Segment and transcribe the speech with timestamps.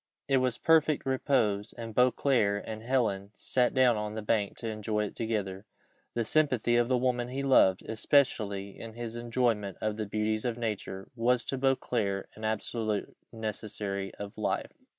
[0.27, 5.03] It was perfect repose, and Beauclerc and Helen sat down on the bank to enjoy
[5.05, 5.67] it together.
[6.15, 10.57] The sympathy of the woman he loved, especially in his enjoyment of the beauties of
[10.57, 14.71] nature, was to Beauclerc an absolute necessary of life.